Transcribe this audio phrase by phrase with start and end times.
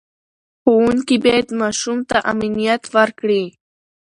[0.61, 3.43] ښوونکي باید ماشوم ته امنیت ورکړي.